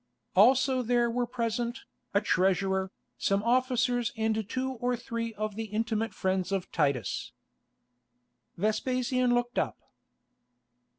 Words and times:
Also 0.35 0.81
there 0.81 1.11
were 1.11 1.27
present, 1.27 1.81
a 2.11 2.21
treasurer, 2.21 2.89
some 3.19 3.43
officers 3.43 4.11
and 4.17 4.49
two 4.49 4.71
or 4.81 4.97
three 4.97 5.31
of 5.35 5.55
the 5.55 5.65
intimate 5.65 6.11
friends 6.11 6.51
of 6.51 6.71
Titus. 6.71 7.33
Vespasian 8.57 9.35
looked 9.35 9.59
up. 9.59 9.77